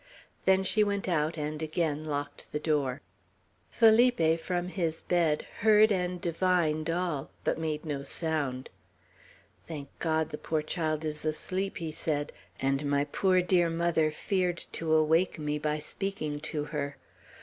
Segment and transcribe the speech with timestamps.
[0.45, 3.03] Then she went out and again locked the door.
[3.69, 8.71] Felipe, from his bed, heard and divined all, but made no sound.
[9.67, 14.57] "Thank God, the poor child is asleep!" he said; "and my poor dear mother feared
[14.71, 16.97] to awake me by speaking to her!